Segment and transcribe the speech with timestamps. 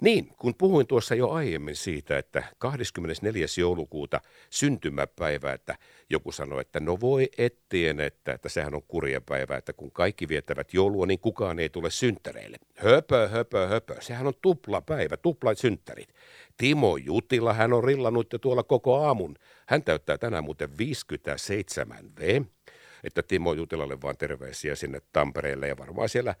[0.00, 3.46] Niin, kun puhuin tuossa jo aiemmin siitä, että 24.
[3.58, 5.78] joulukuuta syntymäpäivä, että
[6.10, 10.74] joku sanoi, että no voi ettien, että, että sehän on kurjapäivä, että kun kaikki viettävät
[10.74, 12.56] joulua, niin kukaan ei tule synttäreille.
[12.76, 13.96] Höpö, höpö, höpö.
[14.00, 16.14] Sehän on tuplapäivä, tuplat synttärit.
[16.56, 19.34] Timo Jutila, hän on rillannut jo tuolla koko aamun.
[19.66, 22.42] Hän täyttää tänään muuten 57 V.
[23.04, 26.34] Että Timo Jutilalle vaan terveisiä sinne Tampereelle ja varmaan siellä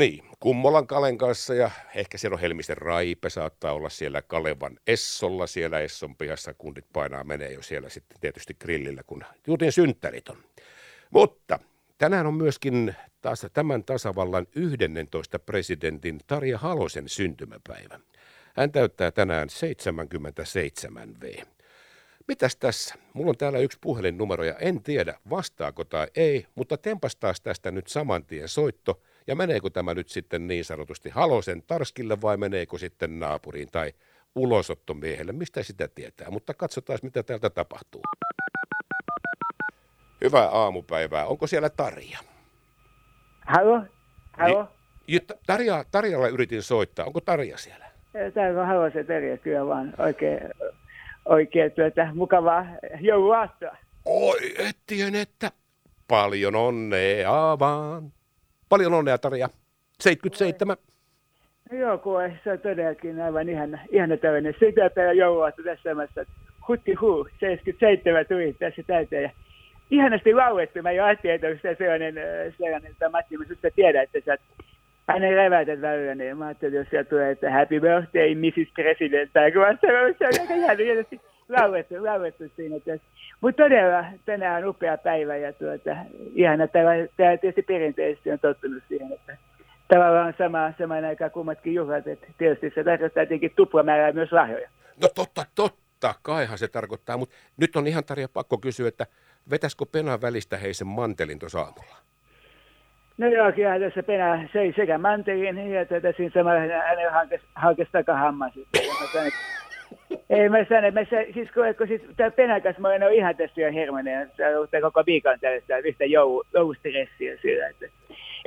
[0.00, 5.46] niin, Kummolan Kalen kanssa ja ehkä siellä on Helmisten Raipe, saattaa olla siellä Kalevan Essolla,
[5.46, 10.36] siellä Esson pihassa kundit painaa menee jo siellä sitten tietysti grillillä, kun Jutin synttärit on.
[11.10, 11.58] Mutta
[11.98, 18.00] tänään on myöskin taas tämän tasavallan 11 presidentin Tarja Halosen syntymäpäivä.
[18.56, 21.44] Hän täyttää tänään 77 V.
[22.28, 22.94] Mitäs tässä?
[23.12, 27.70] Mulla on täällä yksi puhelinnumero ja en tiedä vastaako tai ei, mutta tempas taas tästä
[27.70, 32.78] nyt saman tien soitto– ja meneekö tämä nyt sitten niin sanotusti Halosen Tarskille vai meneekö
[32.78, 33.92] sitten naapuriin tai
[34.34, 36.30] ulosottomiehelle, mistä sitä tietää.
[36.30, 38.02] Mutta katsotaan, mitä täältä tapahtuu.
[40.24, 41.26] Hyvää aamupäivää.
[41.26, 42.18] Onko siellä Tarja?
[43.46, 43.82] Halo?
[44.32, 44.68] Halo?
[45.06, 47.06] Niin, Tarja, Tarjalla yritin soittaa.
[47.06, 47.86] Onko Tarja siellä?
[48.34, 50.40] Täällä on Halosen Tarja kyllä vaan oikein,
[51.24, 52.66] oikein tuota, mukavaa
[53.00, 53.76] jouluaattoa.
[54.04, 55.50] Oi, ettien, että
[56.08, 58.12] paljon onnea vaan.
[58.70, 59.48] Paljon onnea Tarja.
[60.00, 60.76] 77.
[61.70, 66.24] No joo, kun se on todellakin aivan ihana, ihana tämmöinen sitä jouluaatto tässä maassa.
[66.68, 69.22] Hutti huu, 77 tuli tässä täyteen.
[69.22, 69.30] Ja
[69.90, 70.82] ihanasti laulettu.
[70.82, 74.36] Mä jo ajattelin, että se sellainen, äh, sellainen että Matti, mä susta tiedän, että sä
[75.08, 78.72] hänen levätät välillä, niin mä ajattelin, että jos sieltä tulee, että happy birthday, Mrs.
[78.74, 82.76] President, tai kun se on aika hienosti laulettu, laulettu siinä.
[83.40, 85.96] Mutta todella tänään on upea päivä ja tuota,
[86.34, 86.68] ihana.
[86.68, 89.36] Tämä, tämä tietysti perinteisesti on tottunut siihen, että
[89.88, 92.06] tavallaan on sama, samaan aikaan kummatkin juhlat.
[92.06, 94.68] Että tietysti se tarkoittaa tietenkin tuplamäärää myös lahjoja.
[95.02, 95.80] No totta, totta.
[96.22, 99.06] Kaihan se tarkoittaa, mutta nyt on ihan Tarja pakko kysyä, että
[99.50, 101.96] vetäskö Pena välistä heisen mantelin tuossa aamulla?
[103.18, 107.44] No joo, kyllä tässä Pena söi sekä mantelin ja tätä siinä samalla hänen hankesi,
[108.54, 109.59] sitten.
[110.30, 113.60] Ei mä sano, mä sano, siis kun, kun siis tämä penakas, mä olen ihan tässä
[113.60, 114.30] jo hermonen,
[114.70, 117.86] se koko viikon tällaista yhtä jou, joustressiä sillä, että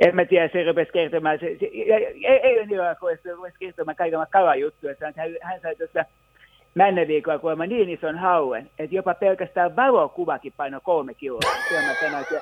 [0.06, 3.56] en mä tiedä, se rupesi kertomaan, se, se, ei, ei ole niin kun se rupesi
[3.58, 6.04] kertomaan kaiken kalajuttuja, että hän, hän sai tuossa
[6.74, 11.40] männä viikolla kuulemma niin ison hauen, että jopa pelkästään valokuvakin paino kolme kiloa.
[11.68, 12.40] Siellä mä sanoin, että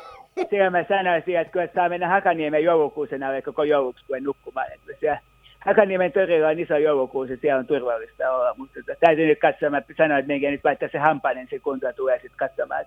[0.51, 4.73] siellä mä sanoisin, että kyllä saa mennä Hakaniemen joulukuusen alle koko jouluksi, kun en nukkumaan.
[4.73, 5.21] Että siellä
[5.67, 9.83] Hakaniemen torilla on iso joulukuusi, siellä on turvallista olla, mutta tota, täytyy nyt katsoa, mä
[9.97, 12.85] sanoin, että meidän nyt vaikka se hampainen se kunta tulee sitten katsomaan.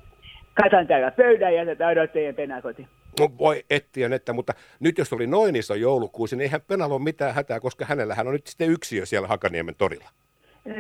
[0.54, 2.88] Katan täällä pöydän ja tätä odottajien penakoti.
[3.20, 7.04] No voi etsiä että, mutta nyt jos oli noin iso joulukuusi, niin eihän Penalla ole
[7.04, 10.10] mitään hätää, koska hänellä on nyt sitten yksiö siellä Hakaniemen torilla.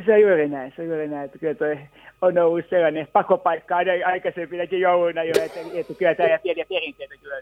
[0.06, 1.78] Se on juuri näin, se on juuri näin, että kyllä toi
[2.22, 3.76] on ollut sellainen pakopaikka
[4.06, 7.36] aikaisempinakin jouluna jo, että, että kyllä tämä pieniä perinteitä kyllä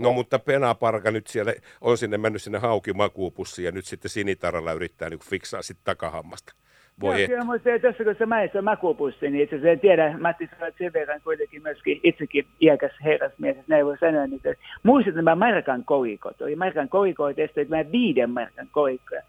[0.00, 5.10] No mutta Penaparka nyt siellä on sinne mennyt sinne haukimakuupussiin ja nyt sitten sinitaralla yrittää
[5.10, 6.52] niin fiksaa sitten takahammasta.
[7.00, 10.46] Voi Joo, kyllä mutta tuossa kun sä mainitsit makuupussi, niin itse asiassa en tiedä, Matti,
[10.46, 14.40] sä olet sen verran kuitenkin myöskin itsekin iäkäs herrasmies, että näin voi sanoa, niin
[14.82, 19.22] muistat nämä Markan koikot, oli Markan koikot, ja sitten viiden Markan koikkoja.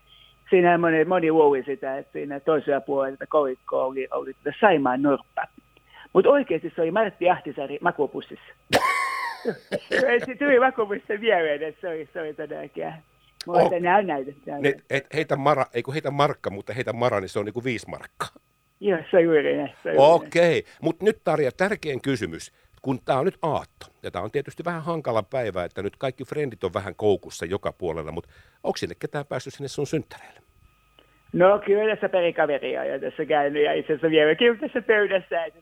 [0.49, 5.47] Siinä moni, moni luuli sitä, että siinä toisella puolella että koikko oli, oli Saimaan norppa.
[6.13, 8.53] Mutta oikeasti se oli Martti Ahtisaari makuupussissa.
[10.25, 12.93] se tuli vakuumissa mieleen, että se oli, se oli todellakin.
[13.45, 13.79] Mutta oh.
[13.79, 14.31] nämä näitä.
[14.59, 14.75] Ne,
[15.13, 17.89] heitä, mara, ei kun heitä markka, mutta heitä mara, niin se on niin kuin viisi
[17.89, 18.29] markkaa.
[18.79, 19.73] Joo, se on juuri näin.
[19.97, 20.71] Okei, okay.
[20.81, 22.51] mutta nyt Tarja, tärkein kysymys.
[22.81, 26.23] Kun tämä on nyt aatto, ja tämä on tietysti vähän hankala päivä, että nyt kaikki
[26.25, 28.29] frendit on vähän koukussa joka puolella, mutta
[28.63, 30.41] onko sinne ketään päässyt sinne sun synttäreille?
[31.33, 35.45] No kyllä tässä perikaveria ja tässä käynyt ja itse asiassa vieläkin tässä pöydässä.
[35.45, 35.59] Että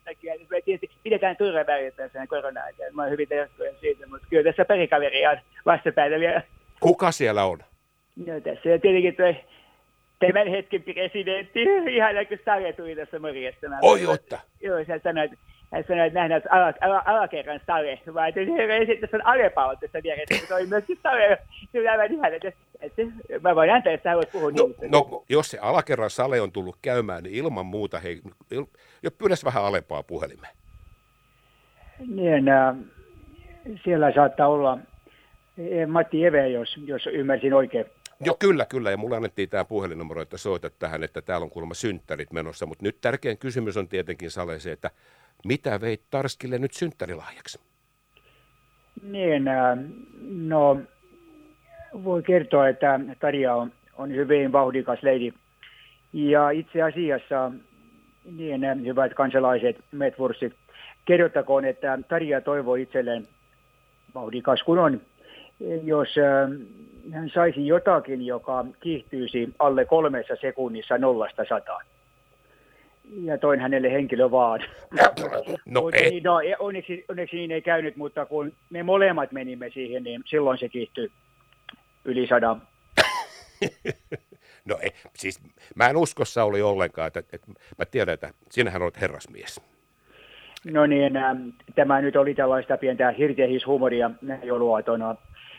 [0.50, 2.90] me tietysti pidetään turvaväriä tässä korona-aikana.
[2.94, 6.42] Mä oon hyvin tervetuloa siitä, mutta kyllä tässä perikaveria on vastapäätä vielä.
[6.80, 7.60] Kuka siellä on?
[8.26, 9.34] No tässä on tietenkin tuo
[10.20, 13.80] tämän hetken presidentti, ihan kuin Sare tuli tässä morjestamaan.
[13.86, 14.40] Oi, otta.
[14.62, 15.38] Joo, hän sanoi, että
[15.74, 20.56] hän sanoi, että nähdään ala, ala, alakerran sale, vaan että Alepa on tässä vieressä, se
[20.56, 21.38] oli myöskin sale,
[21.72, 23.02] se oli aivan ihan, että, että
[23.42, 24.92] mä voin antaa, että sä voit puhua no, niin.
[24.92, 28.22] No, jos se alakerran sale on tullut käymään, niin ilman muuta, hei,
[28.52, 28.66] il,
[29.04, 30.56] jo pyydäs vähän Alepaa puhelimeen.
[32.08, 32.76] Niin, äh,
[33.84, 34.78] siellä saattaa olla
[35.58, 37.86] eh, Matti Eve, jos, jos ymmärsin oikein.
[38.26, 38.92] Joo, kyllä, kyllä.
[38.92, 42.66] Ja mulle annettiin tämä puhelinnumero, että soitat tähän, että täällä on kuulemma synttärit menossa.
[42.66, 44.92] Mutta nyt tärkein kysymys on tietenkin Sale se, että
[45.46, 47.60] mitä veit Tarskille nyt synttärilahjaksi?
[49.04, 49.78] Niin, äh,
[50.22, 50.78] no
[52.04, 55.34] voi kertoa, että Tarja on, on hyvin vauhdikas leidi.
[56.14, 57.52] Ja itse asiassa,
[58.38, 60.54] niin hyvät kansalaiset, metvurssit,
[61.06, 63.28] kerrottakoon, että Tarja toivoo itselleen
[64.16, 65.02] vauhdikas kun on,
[65.84, 66.10] jos
[67.12, 71.86] hän saisi jotakin, joka kiihtyisi alle kolmessa sekunnissa nollasta sataan.
[73.24, 74.60] Ja toin hänelle henkilö vaan.
[75.66, 76.10] No, ei.
[76.10, 80.58] Niin, no, onneksi, onneksi niin ei käynyt, mutta kun me molemmat menimme siihen, niin silloin
[80.58, 81.12] se kiihtyi
[82.06, 82.62] yli sadan.
[84.66, 85.40] no ei, siis
[85.76, 87.48] mä en usko Sauli ollenkaan, että, että
[87.78, 89.62] mä tiedän, että sinähän olet herrasmies.
[90.66, 91.38] No niin, äh,
[91.76, 94.12] tämä nyt oli tällaista pientä hirtehishuumoria
[94.44, 95.16] jouluaatona.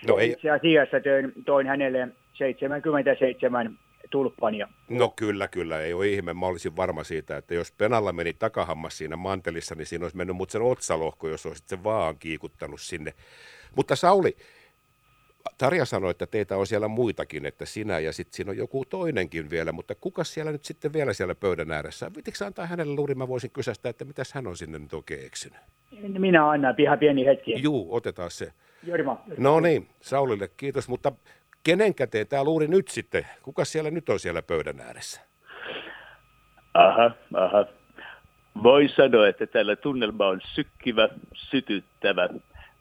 [0.09, 0.31] No ei.
[0.31, 3.79] Itse asiassa toin, toin hänelle 77
[4.11, 4.69] tulppania.
[4.89, 6.35] No kyllä, kyllä, ei ole ihme.
[6.35, 10.37] Mä olisin varma siitä, että jos Penalla meni takahammas siinä mantelissa, niin siinä olisi mennyt
[10.37, 13.13] mut sen otsalohko, jos olisit sen vaan kiikuttanut sinne.
[13.77, 14.37] Mutta Sauli,
[15.59, 19.51] Tarja sanoi, että teitä on siellä muitakin, että sinä ja sitten siinä on joku toinenkin
[19.51, 22.11] vielä, mutta kuka siellä nyt sitten vielä siellä pöydän ääressä?
[22.17, 25.59] Vitikö antaa hänelle luuri, mä voisin kysästä, että mitäs hän on sinne nyt oikein eksynyt?
[26.19, 27.63] Minä annan ihan pieni hetki.
[27.63, 28.53] Juu, otetaan se.
[28.83, 29.25] Jorma.
[29.39, 31.13] No niin, Saulille kiitos, mutta
[31.63, 33.27] kenen käteen tämä luuri nyt sitten?
[33.43, 35.21] Kuka siellä nyt on siellä pöydän ääressä?
[36.75, 37.67] Aha, aha.
[38.63, 42.29] Voi sanoa, että tällä tunnelma on sykkivä, sytyttävä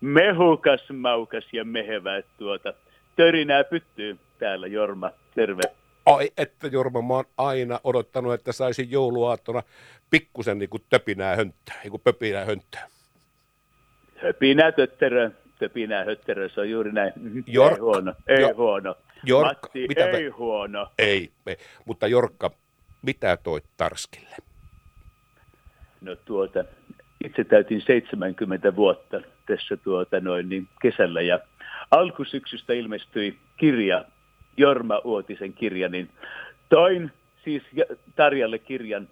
[0.01, 2.21] mehukas, maukas ja mehevä.
[2.37, 2.73] Tuota,
[3.15, 5.11] törinää pyttyy täällä, Jorma.
[5.35, 5.61] Terve.
[6.05, 9.63] Ai, että Jorma, mä oon aina odottanut, että saisin jouluaattona
[10.09, 12.87] pikkusen niin kuin töpinää hönttää, niin kuin pöpinää hönttää.
[14.15, 17.13] Höpinää tötterö, töpinää hötterö, se on juuri näin.
[17.47, 18.95] Jork, ei huono, ei jo, huono.
[19.23, 20.91] Jork, Matti, mitä ei me, huono.
[20.97, 22.51] Ei, ei, mutta Jorkka,
[23.01, 24.35] mitä toi Tarskille?
[26.01, 26.63] No tuota,
[27.25, 31.39] itse täytin 70 vuotta tässä tuota noin, niin kesällä ja
[31.91, 34.05] alkusyksystä ilmestyi kirja,
[34.57, 36.09] Jorma Uotisen kirja, niin
[36.69, 37.11] toin
[37.43, 37.63] siis
[38.15, 39.07] Tarjalle kirjan,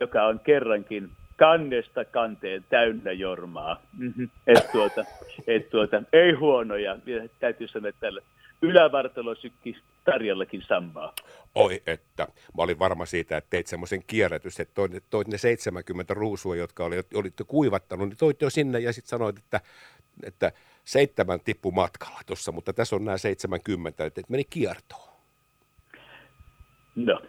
[0.00, 3.82] joka on kerrankin kannesta kanteen täynnä Jormaa.
[3.98, 4.28] Mm-hmm.
[4.46, 5.04] Et tuota,
[5.46, 6.96] et tuota, ei huonoja,
[7.40, 8.20] täytyy sanoa, että tällä
[8.62, 11.14] ylävartalo sykki Tarjallakin samaa.
[11.54, 12.22] Oi, että
[12.56, 16.84] mä olin varma siitä, että teit semmoisen kierrätys, että toit, toit ne 70 ruusua, jotka
[16.84, 19.60] oli, olitte kuivattanut, niin toit jo sinne ja sitten sanoit, että,
[20.22, 20.52] että
[20.84, 25.12] seitsemän tippu matkalla tuossa, mutta tässä on nämä 70, että meni kiertoon.
[26.96, 27.22] No,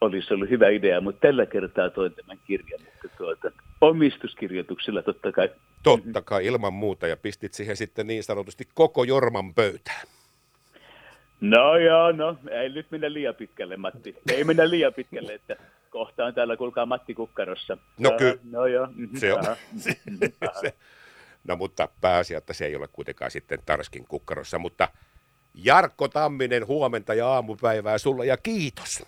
[0.00, 3.50] olisi ollut hyvä idea, mutta tällä kertaa toin tämän kirjan, että tuota,
[3.80, 5.50] omistuskirjoituksilla totta kai.
[5.82, 10.06] Totta kai, ilman muuta, ja pistit siihen sitten niin sanotusti koko Jorman pöytään.
[11.50, 14.16] No joo, no ei nyt mennä liian pitkälle, Matti.
[14.32, 15.56] Ei mennä liian pitkälle, että
[15.90, 17.78] kohtaan täällä kuulkaa Matti Kukkarossa.
[17.98, 18.36] No kyllä.
[18.50, 18.88] No joo.
[19.16, 19.44] Se on.
[20.60, 20.74] se,
[21.48, 24.88] no mutta pääasia, että se ei ole kuitenkaan sitten Tarskin Kukkarossa, mutta
[25.54, 29.04] Jarkko Tamminen, huomenta ja aamupäivää sulla ja kiitos.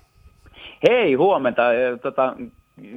[0.88, 1.62] Hei, huomenta.
[2.03, 2.37] Tota,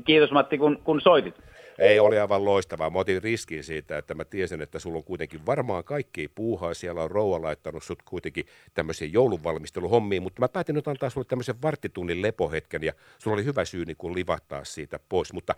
[0.05, 1.35] kiitos Matti, kun, kun soitit.
[1.79, 2.89] Ei, oli aivan loistavaa.
[2.89, 6.73] Mä otin riskin siitä, että mä tiesin, että sulla on kuitenkin varmaan kaikki puuhaa.
[6.73, 11.61] Siellä on rouva laittanut sut kuitenkin tämmöisiin joulunvalmisteluhommiin, mutta mä päätin nyt antaa sulle tämmöisen
[11.61, 15.33] varttitunnin lepohetken ja sulla oli hyvä syy niin kuin livahtaa siitä pois.
[15.33, 15.55] Mutta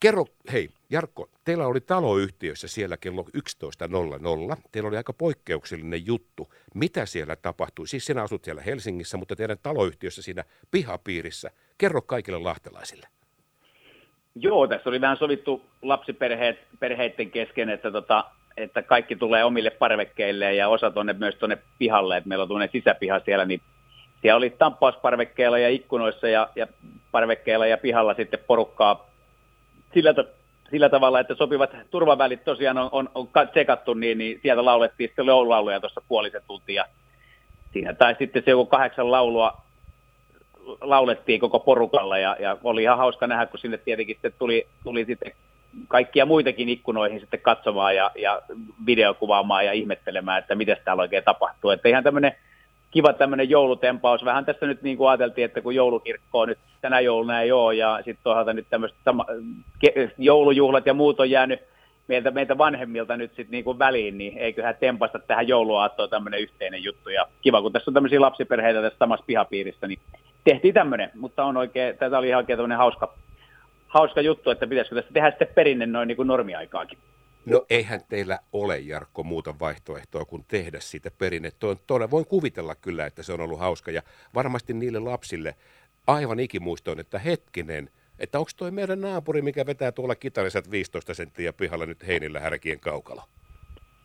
[0.00, 4.62] kerro, hei Jarkko, teillä oli taloyhtiössä siellä kello 11.00.
[4.72, 6.52] Teillä oli aika poikkeuksellinen juttu.
[6.74, 7.88] Mitä siellä tapahtui?
[7.88, 11.50] Siis sinä asut siellä Helsingissä, mutta teidän taloyhtiössä siinä pihapiirissä.
[11.78, 13.08] Kerro kaikille lahtelaisille.
[14.34, 18.24] Joo, tässä oli vähän sovittu lapsiperheiden kesken, että, tota,
[18.56, 22.68] että kaikki tulee omille parvekkeille ja osa tuonne myös tuonne pihalle, että meillä on tuonne
[22.72, 23.60] sisäpiha siellä, niin
[24.22, 26.66] siellä oli tamppausparvekkeilla ja ikkunoissa ja, ja
[27.10, 29.10] parvekkeilla ja pihalla sitten porukkaa
[29.94, 30.14] sillä,
[30.70, 35.26] sillä tavalla, että sopivat turvavälit tosiaan on, on, on tsekattu, niin, niin sieltä laulettiin sitten
[35.26, 36.84] joululauluja tuossa puolisen tuntia.
[37.72, 39.60] Siinä tai sitten se joku kahdeksan laulua
[40.80, 45.04] laulettiin koko porukalla ja, ja oli ihan hauska nähdä, kun sinne tietenkin sitten tuli, tuli
[45.04, 45.32] sitten
[45.88, 48.42] kaikkia muitakin ikkunoihin sitten katsomaan ja, ja
[48.86, 51.70] videokuvaamaan ja ihmettelemään, että mitä täällä oikein tapahtuu.
[51.70, 52.32] Että ihan tämmöinen
[52.90, 54.24] kiva tämmöinen joulutempaus.
[54.24, 57.96] Vähän tässä nyt niin kuin ajateltiin, että kun joulukirkkoa nyt tänä jouluna ei ole ja
[57.96, 59.26] sitten toisaalta nyt tämmöiset sama,
[60.18, 61.60] joulujuhlat ja muut on jäänyt
[62.08, 66.84] meiltä, meiltä vanhemmilta nyt sitten niin kuin väliin, niin eiköhän tempasta tähän jouluaattoon tämmöinen yhteinen
[66.84, 67.10] juttu.
[67.10, 69.98] Ja kiva, kun tässä on tämmöisiä lapsiperheitä tässä samassa pihapiirissä, niin
[70.44, 73.14] tehtiin tämmöinen, mutta on oikein, tätä oli ihan oikein hauska,
[73.86, 76.98] hauska juttu, että pitäisikö tästä tehdä sitten perinne noin niin kuin normiaikaakin.
[77.46, 81.50] No eihän teillä ole, Jarkko, muuta vaihtoehtoa kuin tehdä siitä perinne.
[81.86, 84.02] Tuo, voin kuvitella kyllä, että se on ollut hauska ja
[84.34, 85.54] varmasti niille lapsille
[86.06, 91.52] aivan ikimuistoon, että hetkinen, että onko toi meidän naapuri, mikä vetää tuolla kitariset 15 senttiä
[91.52, 93.22] pihalla nyt heinillä härkien kaukalo?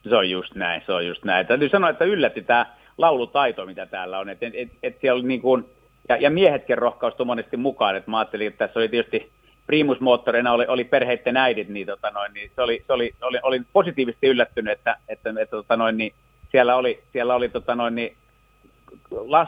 [0.10, 1.48] Se on just näin, se on just näin.
[1.48, 4.30] Täytyy sanoa, että yllätti tämä laulutaito, mitä täällä on.
[4.30, 5.66] Et, et, et, et siellä oli niin kuin,
[6.10, 7.96] ja, ja miehetkin rohkaustu monesti mukaan.
[7.96, 9.32] Et mä ajattelin, että tässä oli tietysti
[9.68, 13.62] primusmoottoreina oli, oli perheiden äidit, niin, tota noin, niin se oli, se oli, oli, oli,
[13.74, 16.14] positiivisesti yllättynyt, että, että, että tota noin, niin
[16.52, 18.16] siellä oli, siellä oli tota noin, niin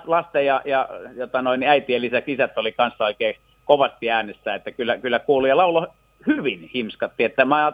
[0.06, 3.36] lasten ja, ja jota noin, niin äitien lisäksi isät oli kanssa oikein
[3.66, 5.88] kovasti äänessä, että kyllä, kyllä kuului ja laulo
[6.28, 7.74] hyvin himskatti, että mä,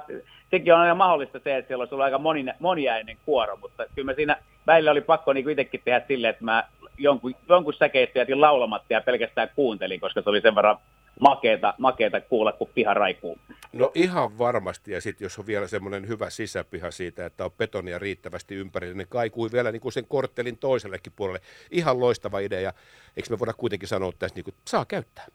[0.51, 4.11] sekin on aina mahdollista se, että siellä olisi ollut aika moni, moniäinen kuoro, mutta kyllä
[4.11, 4.37] mä siinä
[4.67, 6.63] välillä oli pakko niin itsekin tehdä silleen, että mä
[6.97, 10.77] jonkun, jonkun säkeistä jätin laulamatta ja pelkästään kuuntelin, koska se oli sen verran
[11.19, 13.37] makeeta, makeeta kuulla, kun piha raikuu.
[13.73, 17.99] No ihan varmasti, ja sitten jos on vielä semmoinen hyvä sisäpiha siitä, että on betonia
[17.99, 21.39] riittävästi ympäri, niin kaikui vielä niin kuin sen korttelin toisellekin puolelle.
[21.71, 22.73] Ihan loistava idea,
[23.17, 25.25] eikö me voida kuitenkin sanoa että tässä, niin kuin, saa käyttää?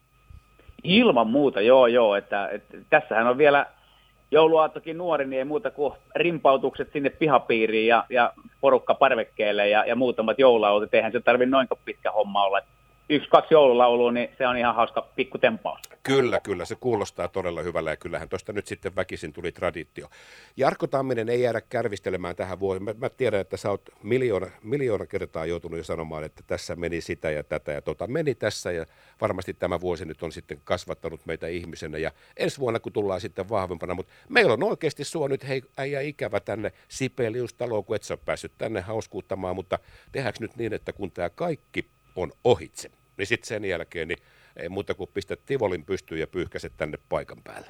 [0.83, 3.67] Ilman muuta, joo joo, että, että tässähän on vielä
[4.31, 9.97] jouluaattokin nuori, niin ei muuta kuin rimpautukset sinne pihapiiriin ja, ja porukka parvekkeelle ja, ja
[9.97, 10.95] muutamat joululaulut.
[10.95, 12.61] Eihän se tarvitse noin pitkä homma olla
[13.09, 15.81] yksi, kaksi joululaulua, niin se on ihan hauska pikku tempaus.
[16.03, 20.09] Kyllä, kyllä, se kuulostaa todella hyvällä ja kyllähän tuosta nyt sitten väkisin tuli traditio.
[20.57, 22.85] Jarkko Tamminen ei jäädä kärvistelemään tähän vuoteen.
[22.85, 27.01] Mä, mä tiedän, että sä oot miljoona, miljoona kertaa joutunut jo sanomaan, että tässä meni
[27.01, 28.87] sitä ja tätä ja tota meni tässä ja
[29.21, 33.49] varmasti tämä vuosi nyt on sitten kasvattanut meitä ihmisenä ja ensi vuonna kun tullaan sitten
[33.49, 38.17] vahvempana, mutta meillä on oikeasti sua nyt hei äijä ikävä tänne Sibelius-taloon, kun et sä
[38.17, 39.79] päässyt tänne hauskuuttamaan, mutta
[40.13, 41.87] tehdäänkö nyt niin, että kun tämä kaikki
[42.17, 44.19] on ohitse, niin sitten sen jälkeen niin
[44.57, 47.67] ei muuta kuin pistät Tivolin pystyyn ja pyyhkäset tänne paikan päälle.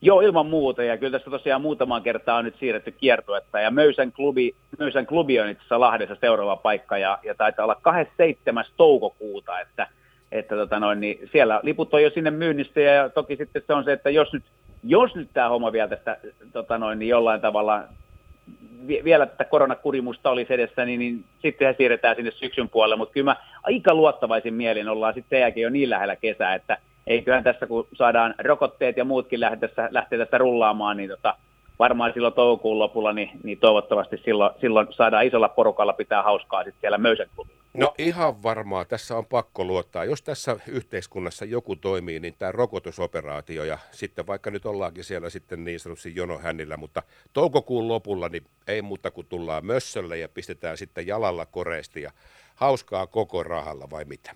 [0.00, 0.82] Joo, ilman muuta.
[0.82, 3.60] Ja kyllä tässä tosiaan muutamaan kertaa on nyt siirretty kiertuetta.
[3.60, 6.98] Ja Möysän klubi, Möysän klubi on itse asiassa Lahdessa seuraava paikka.
[6.98, 8.64] Ja, ja taitaa olla 27.
[8.76, 9.88] toukokuuta, että,
[10.32, 12.80] että tota noin, niin siellä liput on jo sinne myynnissä.
[12.80, 14.44] Ja toki sitten se on se, että jos nyt,
[14.84, 16.18] jos nyt tämä homma vielä tästä
[16.52, 17.84] tota noin, niin jollain tavalla
[18.88, 23.36] vielä tätä koronakurimusta olisi edessä, niin, niin sitten siirretään sinne syksyn puolelle, mutta kyllä mä
[23.62, 28.34] aika luottavaisin mielin ollaan sitten jälkeen jo niin lähellä kesää, että eiköhän tässä kun saadaan
[28.38, 31.34] rokotteet ja muutkin lähtee tässä, lähtee tässä rullaamaan, niin tota,
[31.78, 36.80] varmaan silloin toukokuun lopulla, niin, niin toivottavasti silloin, silloin saadaan isolla porukalla pitää hauskaa sitten
[36.80, 37.26] siellä Möysän.
[37.76, 40.04] No ihan varmaa, tässä on pakko luottaa.
[40.04, 45.64] Jos tässä yhteiskunnassa joku toimii, niin tämä rokotusoperaatio ja sitten vaikka nyt ollaankin siellä sitten
[45.64, 47.02] niin sanotusti jonohännillä, mutta
[47.32, 52.10] toukokuun lopulla niin ei muuta kuin tullaan mössölle ja pistetään sitten jalalla koreesti ja
[52.54, 54.34] hauskaa koko rahalla vai mitä?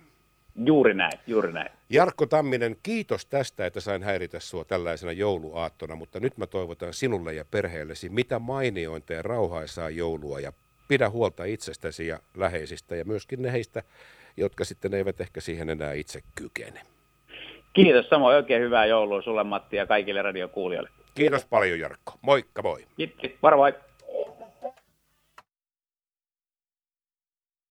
[0.64, 1.70] Juuri näin, juuri näin.
[1.90, 7.34] Jarkko Tamminen, kiitos tästä, että sain häiritä sinua tällaisena jouluaattona, mutta nyt mä toivotan sinulle
[7.34, 10.52] ja perheellesi mitä mainiointa ja rauhaisaa joulua ja
[10.90, 13.82] pidä huolta itsestäsi ja läheisistä ja myöskin ne heistä,
[14.36, 16.80] jotka sitten eivät ehkä siihen enää itse kykene.
[17.72, 20.90] Kiitos samoin, oikein hyvää joulua sulle Matti ja kaikille radiokuulijoille.
[21.14, 22.12] Kiitos paljon Jarkko.
[22.22, 22.86] Moikka moi.
[22.96, 23.74] Kiitos, moro moi.